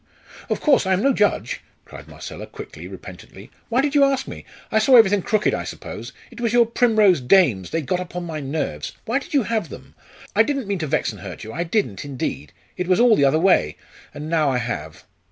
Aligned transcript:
"Of 0.49 0.61
course, 0.61 0.87
I 0.87 0.93
am 0.93 1.03
no 1.03 1.13
judge!" 1.13 1.61
cried 1.85 2.07
Marcella, 2.07 2.47
quickly 2.47 2.87
repentantly. 2.87 3.51
"Why 3.69 3.81
did 3.81 3.93
you 3.93 4.03
ask 4.03 4.27
me? 4.27 4.45
I 4.71 4.79
saw 4.79 4.95
everything 4.95 5.21
crooked, 5.21 5.53
I 5.53 5.63
suppose 5.63 6.11
it 6.31 6.41
was 6.41 6.53
your 6.53 6.65
Primrose 6.65 7.21
Dames 7.21 7.69
they 7.69 7.83
got 7.83 7.99
upon 7.99 8.23
my 8.23 8.39
nerves. 8.39 8.93
Why 9.05 9.19
did 9.19 9.35
you 9.35 9.43
have 9.43 9.69
them? 9.69 9.93
I 10.35 10.41
didn't 10.41 10.65
mean 10.65 10.79
to 10.79 10.87
vex 10.87 11.11
and 11.11 11.21
hurt 11.21 11.43
you 11.43 11.53
I 11.53 11.63
didn't 11.65 12.03
indeed 12.03 12.51
it 12.77 12.87
was 12.87 12.99
all 12.99 13.15
the 13.15 13.25
other 13.25 13.37
way 13.37 13.77
and 14.11 14.27
now 14.27 14.49
I 14.49 14.57
have." 14.57 15.03